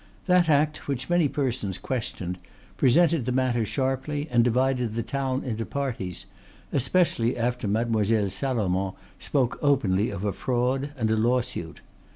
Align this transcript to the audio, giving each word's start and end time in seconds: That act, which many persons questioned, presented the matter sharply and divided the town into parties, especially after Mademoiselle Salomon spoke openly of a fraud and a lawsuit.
That 0.25 0.49
act, 0.49 0.87
which 0.87 1.11
many 1.11 1.27
persons 1.27 1.77
questioned, 1.77 2.39
presented 2.75 3.25
the 3.27 3.31
matter 3.31 3.67
sharply 3.67 4.27
and 4.31 4.43
divided 4.43 4.95
the 4.95 5.03
town 5.03 5.43
into 5.43 5.63
parties, 5.63 6.25
especially 6.73 7.37
after 7.37 7.67
Mademoiselle 7.67 8.31
Salomon 8.31 8.93
spoke 9.19 9.59
openly 9.61 10.09
of 10.09 10.25
a 10.25 10.33
fraud 10.33 10.89
and 10.97 11.11
a 11.11 11.15
lawsuit. 11.15 11.81